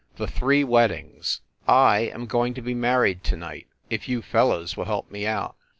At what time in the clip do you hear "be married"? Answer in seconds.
2.63-3.23